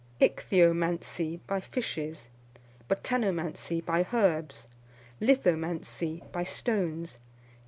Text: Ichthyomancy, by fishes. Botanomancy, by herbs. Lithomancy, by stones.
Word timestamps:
Ichthyomancy, 0.19 1.41
by 1.45 1.59
fishes. 1.61 2.29
Botanomancy, 2.89 3.85
by 3.85 4.07
herbs. 4.11 4.67
Lithomancy, 5.21 6.21
by 6.31 6.43
stones. 6.43 7.19